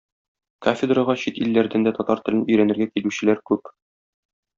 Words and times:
Кафедрага 0.67 1.13
чит 1.23 1.37
илләрдән 1.43 1.85
дә 1.87 1.93
татар 1.97 2.23
телен 2.29 2.41
өйрәнергә 2.47 2.89
килүчеләр 2.95 3.43
күп. 3.51 3.71